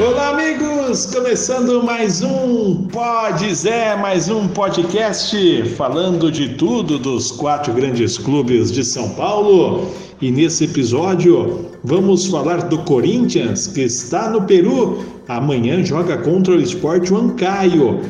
Olá, 0.00 0.30
amigos! 0.30 1.04
Começando 1.04 1.82
mais 1.82 2.22
um 2.22 2.86
Pode 2.86 3.54
Zé, 3.54 3.94
mais 3.96 4.30
um 4.30 4.48
podcast 4.48 5.62
falando 5.76 6.32
de 6.32 6.54
tudo 6.54 6.98
dos 6.98 7.30
quatro 7.30 7.70
grandes 7.74 8.16
clubes 8.16 8.72
de 8.72 8.82
São 8.82 9.10
Paulo. 9.10 9.90
E 10.18 10.30
nesse 10.30 10.64
episódio 10.64 11.66
vamos 11.84 12.24
falar 12.24 12.62
do 12.62 12.78
Corinthians, 12.78 13.66
que 13.66 13.82
está 13.82 14.30
no 14.30 14.40
Peru. 14.44 15.04
Amanhã 15.28 15.84
joga 15.84 16.16
contra 16.16 16.54
o 16.54 16.60
Esporte 16.60 17.12
Huancaio. 17.12 18.00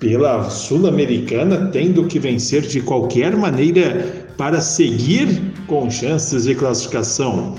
Pela 0.00 0.50
Sul-Americana, 0.50 1.70
tendo 1.72 2.06
que 2.06 2.18
vencer 2.18 2.62
de 2.62 2.80
qualquer 2.80 3.36
maneira 3.36 4.26
para 4.36 4.60
seguir 4.60 5.40
com 5.68 5.88
chances 5.88 6.42
de 6.42 6.56
classificação. 6.56 7.54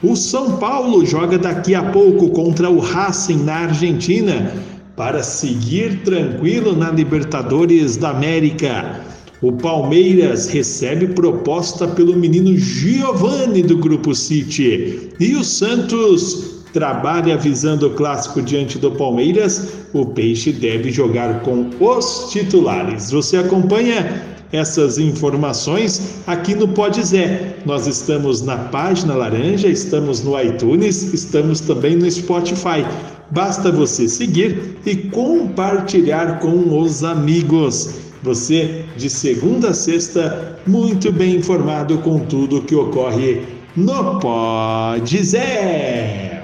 O 0.00 0.14
São 0.14 0.58
Paulo 0.58 1.04
joga 1.04 1.36
daqui 1.36 1.74
a 1.74 1.82
pouco 1.82 2.30
contra 2.30 2.70
o 2.70 2.78
Racing 2.78 3.42
na 3.42 3.64
Argentina 3.64 4.54
para 4.94 5.24
seguir 5.24 6.02
tranquilo 6.04 6.76
na 6.76 6.92
Libertadores 6.92 7.96
da 7.96 8.10
América. 8.10 9.00
O 9.42 9.50
Palmeiras 9.50 10.48
recebe 10.48 11.08
proposta 11.08 11.88
pelo 11.88 12.16
menino 12.16 12.56
Giovani 12.56 13.60
do 13.60 13.76
Grupo 13.76 14.14
City. 14.14 15.10
E 15.18 15.34
o 15.34 15.42
Santos 15.42 16.62
trabalha 16.72 17.36
visando 17.36 17.88
o 17.88 17.94
clássico 17.94 18.40
diante 18.40 18.78
do 18.78 18.92
Palmeiras. 18.92 19.68
O 19.92 20.06
Peixe 20.06 20.52
deve 20.52 20.92
jogar 20.92 21.40
com 21.42 21.70
os 21.80 22.30
titulares. 22.30 23.10
Você 23.10 23.36
acompanha 23.36 24.37
essas 24.52 24.98
informações 24.98 26.20
aqui 26.26 26.54
no 26.54 26.68
Pode 26.68 27.02
Zé. 27.02 27.56
Nós 27.66 27.86
estamos 27.86 28.42
na 28.42 28.56
página 28.56 29.14
laranja, 29.14 29.68
estamos 29.68 30.22
no 30.22 30.40
iTunes, 30.40 31.12
estamos 31.12 31.60
também 31.60 31.96
no 31.96 32.10
Spotify. 32.10 32.84
Basta 33.30 33.70
você 33.70 34.08
seguir 34.08 34.78
e 34.86 34.96
compartilhar 34.96 36.38
com 36.38 36.80
os 36.80 37.04
amigos. 37.04 37.94
Você, 38.22 38.84
de 38.96 39.08
segunda 39.08 39.70
a 39.70 39.74
sexta, 39.74 40.58
muito 40.66 41.12
bem 41.12 41.36
informado 41.36 41.98
com 41.98 42.18
tudo 42.20 42.62
que 42.62 42.74
ocorre 42.74 43.42
no 43.76 44.18
Pode 44.18 45.22
Zé. 45.22 46.42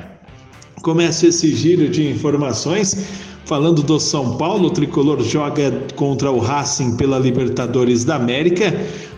Começo 0.82 1.26
esse 1.26 1.54
giro 1.54 1.88
de 1.88 2.06
informações 2.10 3.33
Falando 3.44 3.82
do 3.82 4.00
São 4.00 4.38
Paulo, 4.38 4.68
o 4.68 4.70
tricolor 4.70 5.22
joga 5.22 5.70
contra 5.96 6.30
o 6.30 6.38
Racing 6.38 6.96
pela 6.96 7.18
Libertadores 7.18 8.02
da 8.02 8.16
América. 8.16 8.74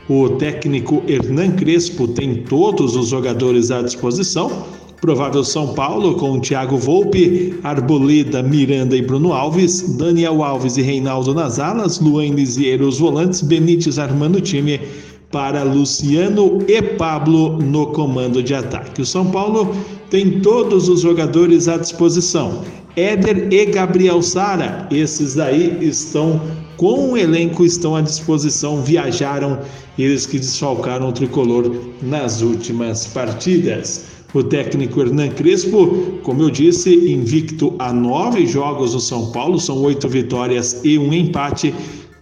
O 0.08 0.30
técnico 0.30 1.00
Hernan 1.06 1.52
Crespo 1.52 2.08
tem 2.08 2.42
todos 2.42 2.96
os 2.96 3.08
jogadores 3.08 3.70
à 3.70 3.82
disposição. 3.82 4.64
Provável 5.00 5.44
São 5.44 5.74
Paulo 5.74 6.16
com 6.16 6.40
Thiago 6.40 6.76
Volpe, 6.76 7.54
Arboleda, 7.62 8.42
Miranda 8.42 8.96
e 8.96 9.02
Bruno 9.02 9.32
Alves, 9.32 9.96
Daniel 9.96 10.42
Alves 10.42 10.76
e 10.76 10.82
Reinaldo 10.82 11.32
nas 11.32 11.60
alas, 11.60 12.00
Luan 12.00 12.30
Lisieiro 12.30 12.88
os 12.88 12.98
volantes, 12.98 13.42
Benítez 13.42 13.96
armando 13.96 14.38
o 14.38 14.40
time 14.40 14.80
para 15.30 15.62
Luciano 15.62 16.58
e 16.68 16.80
Pablo 16.80 17.58
no 17.58 17.88
comando 17.88 18.42
de 18.42 18.54
ataque. 18.54 19.02
O 19.02 19.06
São 19.06 19.30
Paulo 19.30 19.74
tem 20.10 20.40
todos 20.40 20.88
os 20.88 21.00
jogadores 21.00 21.68
à 21.68 21.76
disposição. 21.76 22.62
Éder 22.96 23.52
e 23.52 23.66
Gabriel 23.66 24.22
Sara, 24.22 24.88
esses 24.90 25.34
daí 25.34 25.76
estão 25.82 26.40
com 26.76 27.12
o 27.12 27.16
elenco, 27.16 27.64
estão 27.64 27.94
à 27.94 28.00
disposição, 28.00 28.82
viajaram, 28.82 29.58
eles 29.98 30.26
que 30.26 30.38
desfalcaram 30.38 31.08
o 31.08 31.12
tricolor 31.12 31.74
nas 32.02 32.40
últimas 32.40 33.06
partidas. 33.06 34.04
O 34.32 34.42
técnico 34.42 35.00
Hernan 35.00 35.30
Crespo, 35.30 36.18
como 36.22 36.42
eu 36.42 36.50
disse, 36.50 36.94
invicto 37.10 37.74
a 37.78 37.92
nove 37.92 38.46
jogos 38.46 38.92
do 38.92 39.00
São 39.00 39.30
Paulo, 39.30 39.58
são 39.58 39.82
oito 39.82 40.08
vitórias 40.08 40.80
e 40.84 40.98
um 40.98 41.12
empate. 41.12 41.74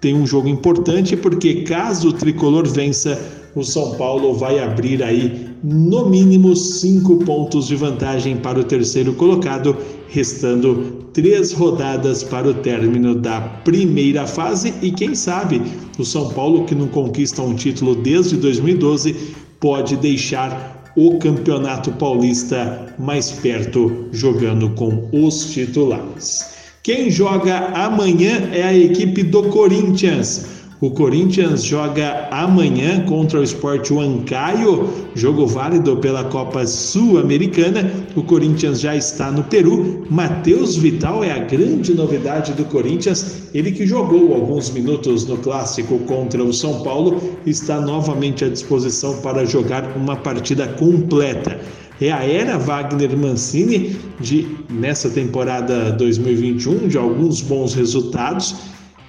Tem 0.04 0.12
um 0.12 0.26
jogo 0.26 0.48
importante 0.48 1.16
porque 1.16 1.62
caso 1.62 2.10
o 2.10 2.12
tricolor 2.12 2.68
vença, 2.68 3.18
o 3.54 3.64
São 3.64 3.94
Paulo 3.94 4.34
vai 4.34 4.58
abrir 4.58 5.02
aí 5.02 5.48
no 5.62 6.10
mínimo 6.10 6.54
cinco 6.54 7.16
pontos 7.24 7.68
de 7.68 7.74
vantagem 7.74 8.36
para 8.36 8.60
o 8.60 8.64
terceiro 8.64 9.14
colocado, 9.14 9.74
restando 10.08 11.06
três 11.14 11.54
rodadas 11.54 12.22
para 12.22 12.46
o 12.46 12.52
término 12.52 13.14
da 13.14 13.40
primeira 13.40 14.26
fase. 14.26 14.74
E 14.82 14.90
quem 14.90 15.14
sabe 15.14 15.62
o 15.98 16.04
São 16.04 16.28
Paulo, 16.34 16.66
que 16.66 16.74
não 16.74 16.88
conquista 16.88 17.40
um 17.40 17.54
título 17.54 17.94
desde 17.94 18.36
2012, 18.36 19.16
pode 19.58 19.96
deixar 19.96 20.92
o 20.94 21.18
Campeonato 21.18 21.90
Paulista 21.92 22.94
mais 22.98 23.30
perto, 23.32 24.04
jogando 24.12 24.68
com 24.74 25.08
os 25.14 25.46
titulares. 25.46 26.53
Quem 26.84 27.10
joga 27.10 27.68
amanhã 27.68 28.50
é 28.52 28.62
a 28.62 28.76
equipe 28.76 29.22
do 29.22 29.44
Corinthians. 29.44 30.48
O 30.82 30.90
Corinthians 30.90 31.64
joga 31.64 32.28
amanhã 32.30 33.06
contra 33.06 33.40
o 33.40 33.42
Sport 33.42 33.90
Huancaio, 33.90 34.90
jogo 35.14 35.46
válido 35.46 35.96
pela 35.96 36.24
Copa 36.24 36.66
Sul-Americana. 36.66 37.90
O 38.14 38.22
Corinthians 38.22 38.82
já 38.82 38.94
está 38.94 39.30
no 39.30 39.42
Peru. 39.44 40.06
Matheus 40.10 40.76
Vital 40.76 41.24
é 41.24 41.32
a 41.32 41.38
grande 41.38 41.94
novidade 41.94 42.52
do 42.52 42.66
Corinthians. 42.66 43.44
Ele 43.54 43.72
que 43.72 43.86
jogou 43.86 44.34
alguns 44.34 44.68
minutos 44.68 45.26
no 45.26 45.38
clássico 45.38 45.98
contra 46.00 46.44
o 46.44 46.52
São 46.52 46.82
Paulo, 46.82 47.18
está 47.46 47.80
novamente 47.80 48.44
à 48.44 48.48
disposição 48.50 49.22
para 49.22 49.46
jogar 49.46 49.96
uma 49.96 50.16
partida 50.16 50.68
completa 50.68 51.58
é 52.06 52.12
a 52.12 52.24
era 52.24 52.58
Wagner 52.58 53.16
Mancini 53.16 53.96
de 54.20 54.46
nessa 54.70 55.08
temporada 55.08 55.92
2021 55.92 56.88
de 56.88 56.98
alguns 56.98 57.40
bons 57.40 57.74
resultados 57.74 58.54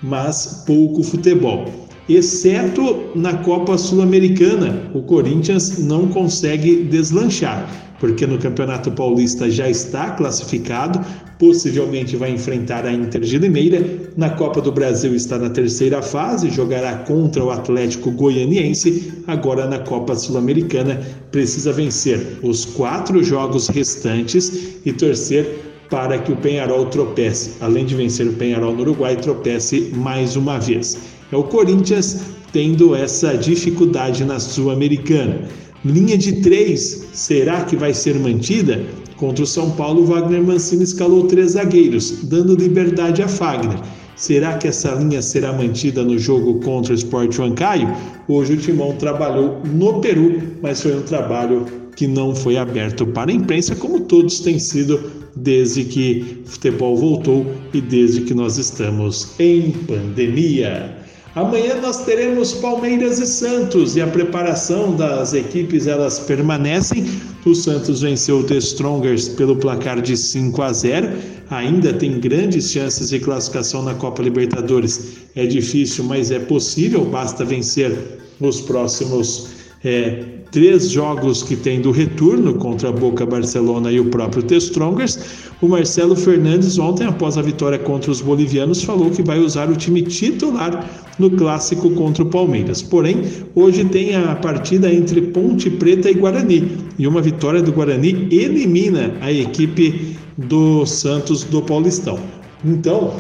mas 0.01 0.63
pouco 0.65 1.03
futebol. 1.03 1.84
Exceto 2.07 3.09
na 3.15 3.33
Copa 3.37 3.79
Sul-Americana, 3.79 4.91
o 4.93 5.01
Corinthians 5.01 5.79
não 5.79 6.07
consegue 6.07 6.83
deslanchar, 6.83 7.67
porque 7.99 8.27
no 8.27 8.37
Campeonato 8.37 8.91
Paulista 8.91 9.49
já 9.49 9.67
está 9.67 10.11
classificado, 10.11 11.03
possivelmente 11.39 12.15
vai 12.15 12.29
enfrentar 12.29 12.85
a 12.85 12.93
Inter 12.93 13.21
de 13.21 13.39
Limeira. 13.39 13.83
Na 14.15 14.29
Copa 14.29 14.61
do 14.61 14.71
Brasil 14.71 15.15
está 15.15 15.39
na 15.39 15.49
terceira 15.49 15.99
fase, 16.03 16.51
jogará 16.51 16.95
contra 16.99 17.43
o 17.43 17.49
Atlético 17.49 18.11
Goianiense. 18.11 19.11
Agora 19.25 19.65
na 19.65 19.79
Copa 19.79 20.15
Sul-Americana 20.15 21.01
precisa 21.31 21.73
vencer 21.73 22.37
os 22.43 22.65
quatro 22.65 23.23
jogos 23.23 23.67
restantes 23.67 24.77
e 24.85 24.93
torcer 24.93 25.73
para 25.89 26.19
que 26.19 26.31
o 26.31 26.37
Penharol 26.37 26.85
tropece. 26.85 27.53
Além 27.61 27.85
de 27.85 27.95
vencer 27.95 28.27
o 28.27 28.33
Penharol 28.33 28.73
no 28.73 28.81
Uruguai, 28.81 29.15
tropece 29.15 29.91
mais 29.95 30.35
uma 30.35 30.59
vez. 30.59 31.14
É 31.35 31.37
o 31.37 31.43
Corinthians 31.43 32.21
tendo 32.53 32.95
essa 32.95 33.37
dificuldade 33.37 34.23
na 34.23 34.39
Sul-Americana. 34.39 35.41
Linha 35.83 36.17
de 36.17 36.41
três, 36.41 37.09
será 37.11 37.65
que 37.65 37.75
vai 37.75 37.93
ser 37.93 38.15
mantida? 38.15 38.81
Contra 39.17 39.43
o 39.43 39.47
São 39.47 39.71
Paulo, 39.71 40.05
Wagner 40.05 40.41
Mancini 40.41 40.85
escalou 40.85 41.27
três 41.27 41.51
zagueiros, 41.51 42.23
dando 42.23 42.55
liberdade 42.55 43.21
a 43.21 43.27
Fagner. 43.27 43.77
Será 44.15 44.57
que 44.57 44.69
essa 44.69 44.91
linha 44.91 45.21
será 45.21 45.51
mantida 45.51 46.05
no 46.05 46.17
jogo 46.17 46.61
contra 46.61 46.93
o 46.93 46.95
Sport 46.95 47.37
Huancaio? 47.37 47.93
Hoje 48.29 48.53
o 48.53 48.57
Timão 48.57 48.93
trabalhou 48.93 49.61
no 49.65 49.99
Peru, 49.99 50.41
mas 50.61 50.81
foi 50.81 50.95
um 50.95 51.01
trabalho 51.01 51.65
que 51.97 52.07
não 52.07 52.33
foi 52.33 52.55
aberto 52.55 53.05
para 53.07 53.29
a 53.29 53.33
imprensa, 53.33 53.75
como 53.75 53.99
todos 53.99 54.39
têm 54.39 54.57
sido 54.57 55.11
desde 55.35 55.83
que 55.83 56.43
o 56.45 56.49
futebol 56.49 56.95
voltou 56.95 57.45
e 57.73 57.81
desde 57.81 58.21
que 58.21 58.33
nós 58.33 58.57
estamos 58.57 59.37
em 59.37 59.71
pandemia. 59.71 61.03
Amanhã 61.35 61.81
nós 61.81 62.05
teremos 62.05 62.53
Palmeiras 62.53 63.19
e 63.19 63.27
Santos 63.27 63.97
e 63.97 64.01
a 64.01 64.07
preparação 64.07 64.95
das 64.95 65.33
equipes 65.33 65.85
elas 65.85 66.17
permanecem. 66.17 67.05
O 67.45 67.53
Santos 67.53 68.03
venceu 68.03 68.39
o 68.39 68.43
The 68.45 68.55
Strongers 68.55 69.27
pelo 69.27 69.57
placar 69.57 70.01
de 70.01 70.15
5 70.15 70.61
a 70.61 70.71
0. 70.71 71.09
Ainda 71.49 71.91
tem 71.91 72.21
grandes 72.21 72.71
chances 72.71 73.09
de 73.09 73.19
classificação 73.19 73.83
na 73.83 73.93
Copa 73.95 74.23
Libertadores. 74.23 75.17
É 75.35 75.45
difícil, 75.45 76.05
mas 76.05 76.31
é 76.31 76.39
possível. 76.39 77.03
Basta 77.03 77.43
vencer 77.43 77.93
os 78.39 78.61
próximos 78.61 79.54
é, 79.85 80.23
três 80.51 80.89
jogos 80.89 81.43
que 81.43 81.55
tem 81.55 81.79
do 81.79 81.91
retorno 81.91 82.55
contra 82.55 82.89
a 82.89 82.91
Boca 82.91 83.23
Barcelona 83.23 83.91
e 83.91 83.99
o 83.99 84.05
próprio 84.05 84.41
The 84.41 84.55
Strongers. 84.55 85.19
O 85.61 85.67
Marcelo 85.67 86.15
Fernandes, 86.15 86.79
ontem, 86.79 87.05
após 87.05 87.37
a 87.37 87.41
vitória 87.41 87.77
contra 87.77 88.09
os 88.09 88.19
bolivianos, 88.19 88.83
falou 88.83 89.11
que 89.11 89.21
vai 89.21 89.39
usar 89.39 89.69
o 89.69 89.75
time 89.75 90.01
titular 90.01 90.89
no 91.19 91.29
clássico 91.29 91.91
contra 91.91 92.23
o 92.23 92.25
Palmeiras. 92.25 92.81
Porém, 92.81 93.21
hoje 93.53 93.85
tem 93.85 94.15
a 94.15 94.35
partida 94.35 94.91
entre 94.91 95.21
Ponte 95.21 95.69
Preta 95.69 96.09
e 96.09 96.15
Guarani. 96.15 96.77
E 96.97 97.05
uma 97.05 97.21
vitória 97.21 97.61
do 97.61 97.71
Guarani 97.71 98.27
elimina 98.31 99.13
a 99.21 99.31
equipe 99.31 100.17
do 100.35 100.83
Santos 100.87 101.43
do 101.43 101.61
Paulistão. 101.61 102.19
Então, 102.65 103.13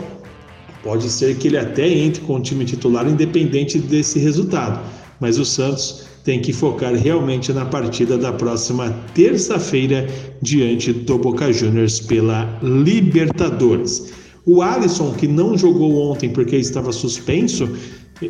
pode 0.83 1.09
ser 1.09 1.35
que 1.37 1.47
ele 1.47 1.57
até 1.57 1.87
entre 1.87 2.21
com 2.23 2.37
o 2.37 2.41
time 2.41 2.65
titular 2.65 3.07
independente 3.07 3.77
desse 3.77 4.17
resultado. 4.17 5.04
Mas 5.19 5.37
o 5.37 5.45
Santos 5.45 6.05
tem 6.23 6.41
que 6.41 6.51
focar 6.51 6.93
realmente 6.93 7.53
na 7.53 7.65
partida 7.65 8.17
da 8.17 8.33
próxima 8.33 8.89
terça-feira 9.13 10.07
diante 10.41 10.91
do 10.91 11.17
Boca 11.17 11.53
Juniors 11.53 11.99
pela 11.99 12.59
Libertadores. 12.61 14.11
O 14.45 14.61
Alisson, 14.61 15.13
que 15.13 15.27
não 15.27 15.57
jogou 15.57 16.11
ontem 16.11 16.29
porque 16.29 16.55
estava 16.55 16.91
suspenso, 16.91 17.69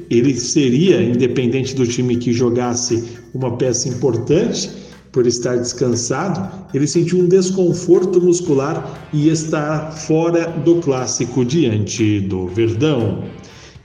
ele 0.09 0.35
seria, 0.35 1.01
independente 1.01 1.75
do 1.75 1.85
time 1.87 2.17
que 2.17 2.33
jogasse, 2.33 3.03
uma 3.33 3.55
peça 3.57 3.87
importante 3.87 4.69
por 5.11 5.25
estar 5.25 5.55
descansado. 5.55 6.67
Ele 6.73 6.87
sentiu 6.87 7.19
um 7.19 7.27
desconforto 7.27 8.19
muscular 8.21 9.07
e 9.13 9.29
está 9.29 9.91
fora 9.91 10.47
do 10.47 10.75
clássico 10.75 11.45
diante 11.45 12.19
do 12.21 12.47
Verdão. 12.47 13.23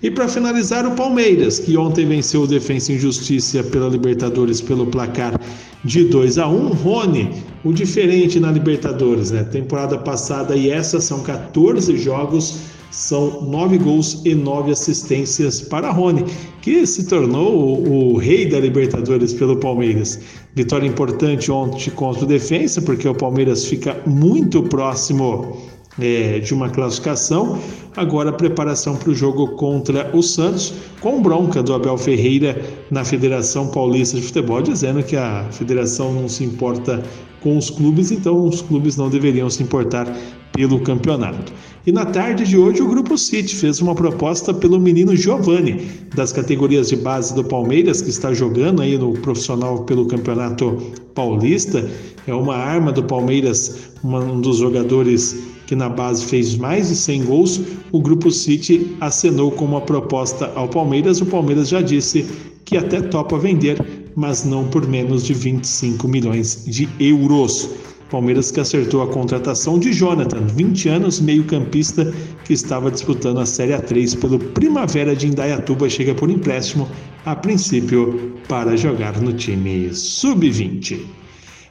E 0.02 0.10
para 0.10 0.28
finalizar, 0.28 0.86
o 0.86 0.92
Palmeiras, 0.92 1.58
que 1.58 1.76
ontem 1.76 2.06
venceu 2.06 2.42
o 2.42 2.46
Defensa 2.46 2.90
e 2.90 2.98
Justiça 2.98 3.62
pela 3.62 3.86
Libertadores 3.86 4.58
pelo 4.58 4.86
placar 4.86 5.38
de 5.84 6.04
2 6.04 6.38
a 6.38 6.48
1. 6.48 6.68
Rony, 6.68 7.30
o 7.62 7.70
diferente 7.70 8.40
na 8.40 8.50
Libertadores, 8.50 9.30
né? 9.30 9.44
Temporada 9.44 9.98
passada 9.98 10.56
e 10.56 10.70
essa 10.70 11.02
são 11.02 11.22
14 11.22 11.98
jogos, 11.98 12.60
são 12.90 13.42
9 13.42 13.76
gols 13.76 14.22
e 14.24 14.34
9 14.34 14.72
assistências 14.72 15.60
para 15.60 15.90
Rony, 15.90 16.24
que 16.62 16.86
se 16.86 17.06
tornou 17.06 17.54
o, 17.54 18.14
o 18.14 18.16
rei 18.16 18.48
da 18.48 18.58
Libertadores 18.58 19.34
pelo 19.34 19.56
Palmeiras. 19.56 20.18
Vitória 20.54 20.86
importante 20.86 21.52
ontem 21.52 21.90
contra 21.90 22.24
o 22.24 22.26
Defensa, 22.26 22.80
porque 22.80 23.06
o 23.06 23.14
Palmeiras 23.14 23.66
fica 23.66 24.00
muito 24.06 24.62
próximo 24.62 25.58
é, 25.98 26.38
de 26.38 26.54
uma 26.54 26.68
classificação. 26.68 27.58
Agora, 27.96 28.32
preparação 28.32 28.96
para 28.96 29.10
o 29.10 29.14
jogo 29.14 29.48
contra 29.56 30.10
o 30.14 30.22
Santos, 30.22 30.72
com 31.00 31.20
bronca 31.20 31.62
do 31.62 31.74
Abel 31.74 31.98
Ferreira 31.98 32.62
na 32.90 33.04
Federação 33.04 33.68
Paulista 33.68 34.16
de 34.16 34.22
Futebol, 34.22 34.62
dizendo 34.62 35.02
que 35.02 35.16
a 35.16 35.46
federação 35.50 36.12
não 36.12 36.28
se 36.28 36.44
importa 36.44 37.02
com 37.40 37.56
os 37.56 37.70
clubes, 37.70 38.10
então 38.10 38.46
os 38.46 38.62
clubes 38.62 38.96
não 38.96 39.08
deveriam 39.08 39.48
se 39.48 39.62
importar 39.62 40.06
pelo 40.52 40.80
campeonato. 40.80 41.52
E 41.86 41.92
na 41.92 42.04
tarde 42.04 42.44
de 42.44 42.58
hoje, 42.58 42.82
o 42.82 42.88
Grupo 42.88 43.16
City 43.16 43.56
fez 43.56 43.80
uma 43.80 43.94
proposta 43.94 44.52
pelo 44.52 44.78
menino 44.78 45.16
Giovani, 45.16 45.88
das 46.14 46.30
categorias 46.30 46.90
de 46.90 46.96
base 46.96 47.34
do 47.34 47.42
Palmeiras, 47.42 48.02
que 48.02 48.10
está 48.10 48.34
jogando 48.34 48.82
aí 48.82 48.98
no 48.98 49.14
profissional 49.14 49.84
pelo 49.84 50.04
Campeonato 50.04 50.76
Paulista. 51.14 51.88
É 52.26 52.34
uma 52.34 52.54
arma 52.54 52.92
do 52.92 53.02
Palmeiras, 53.02 53.92
um 54.04 54.42
dos 54.42 54.58
jogadores 54.58 55.34
que 55.66 55.74
na 55.74 55.88
base 55.88 56.26
fez 56.26 56.54
mais 56.54 56.88
de 56.88 56.96
100 56.96 57.24
gols, 57.24 57.60
o 57.92 58.00
Grupo 58.02 58.30
City 58.30 58.94
acenou 59.00 59.50
com 59.50 59.64
uma 59.64 59.80
proposta 59.80 60.52
ao 60.54 60.68
Palmeiras. 60.68 61.22
O 61.22 61.26
Palmeiras 61.26 61.68
já 61.68 61.80
disse 61.80 62.26
que 62.66 62.76
até 62.76 63.00
topa 63.00 63.38
vender, 63.38 63.82
mas 64.14 64.44
não 64.44 64.68
por 64.68 64.86
menos 64.86 65.24
de 65.24 65.32
25 65.32 66.06
milhões 66.06 66.64
de 66.66 66.88
euros. 66.98 67.70
Palmeiras 68.10 68.50
que 68.50 68.58
acertou 68.58 69.02
a 69.02 69.06
contratação 69.06 69.78
de 69.78 69.92
Jonathan, 69.92 70.40
20 70.40 70.88
anos, 70.88 71.20
meio-campista 71.20 72.12
que 72.44 72.52
estava 72.52 72.90
disputando 72.90 73.38
a 73.38 73.46
Série 73.46 73.72
A3 73.72 74.18
pelo 74.18 74.38
Primavera 74.38 75.14
de 75.14 75.28
Indaiatuba, 75.28 75.88
chega 75.88 76.12
por 76.12 76.28
empréstimo, 76.28 76.88
a 77.24 77.36
princípio, 77.36 78.32
para 78.48 78.76
jogar 78.76 79.20
no 79.20 79.32
time 79.32 79.94
sub-20. 79.94 81.00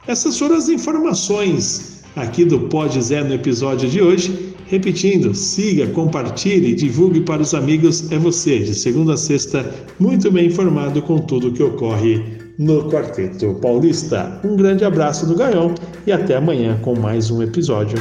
Essas 0.06 0.38
foram 0.38 0.56
as 0.56 0.70
informações 0.70 2.02
aqui 2.16 2.44
do 2.44 2.58
Pode 2.60 3.00
Zé 3.02 3.22
no 3.22 3.34
episódio 3.34 3.88
de 3.88 4.00
hoje. 4.00 4.54
Repetindo, 4.66 5.34
siga, 5.34 5.88
compartilhe, 5.88 6.74
divulgue 6.74 7.20
para 7.20 7.42
os 7.42 7.52
amigos. 7.52 8.10
É 8.10 8.18
você, 8.18 8.60
de 8.60 8.74
segunda 8.74 9.14
a 9.14 9.16
sexta, 9.16 9.68
muito 9.98 10.30
bem 10.30 10.46
informado 10.46 11.02
com 11.02 11.18
tudo 11.18 11.48
o 11.48 11.52
que 11.52 11.62
ocorre 11.62 12.39
no 12.60 12.90
Quarteto 12.90 13.54
Paulista. 13.54 14.38
Um 14.44 14.54
grande 14.54 14.84
abraço 14.84 15.24
do 15.24 15.34
Gaião 15.34 15.74
e 16.06 16.12
até 16.12 16.36
amanhã 16.36 16.78
com 16.82 16.94
mais 16.94 17.30
um 17.30 17.42
episódio. 17.42 17.96